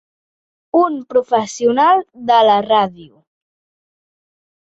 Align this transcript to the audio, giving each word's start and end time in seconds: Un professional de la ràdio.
Un 0.77 0.95
professional 1.11 2.01
de 2.31 2.39
la 2.47 2.55
ràdio. 2.67 3.11